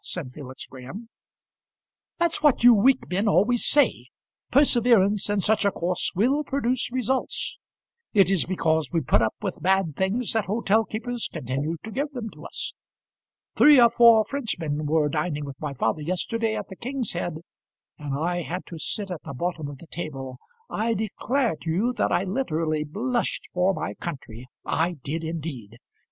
said 0.03 0.31
Felix 0.33 0.65
Graham. 0.65 1.09
"That's 2.17 2.41
what 2.41 2.63
you 2.63 2.73
weak 2.73 3.07
men 3.11 3.27
always 3.27 3.63
say. 3.67 4.07
Perseverance 4.49 5.29
in 5.29 5.41
such 5.41 5.63
a 5.63 5.71
course 5.71 6.11
will 6.15 6.43
produce 6.43 6.91
results. 6.91 7.59
It 8.11 8.31
is 8.31 8.45
because 8.45 8.91
we 8.91 9.01
put 9.01 9.21
up 9.21 9.35
with 9.43 9.61
bad 9.61 9.95
things 9.95 10.33
that 10.33 10.45
hotel 10.45 10.85
keepers 10.85 11.29
continue 11.31 11.75
to 11.83 11.91
give 11.91 12.09
them 12.13 12.31
to 12.31 12.45
us. 12.45 12.73
Three 13.55 13.79
or 13.79 13.91
four 13.91 14.25
Frenchmen 14.25 14.87
were 14.87 15.07
dining 15.07 15.45
with 15.45 15.59
my 15.61 15.75
father 15.75 16.01
yesterday 16.01 16.55
at 16.55 16.69
the 16.69 16.75
King's 16.75 17.11
Head, 17.11 17.35
and 17.99 18.17
I 18.17 18.41
had 18.41 18.65
to 18.69 18.79
sit 18.79 19.11
at 19.11 19.21
the 19.23 19.35
bottom 19.35 19.67
of 19.67 19.77
the 19.77 19.85
table. 19.91 20.39
I 20.67 20.95
declare 20.95 21.53
to 21.61 21.69
you 21.69 21.93
that 21.97 22.11
I 22.11 22.23
literally 22.23 22.83
blushed 22.83 23.43
for 23.53 23.71
my 23.75 23.93
country; 23.93 24.47
I 24.65 24.93
did 25.03 25.23
indeed. 25.23 25.77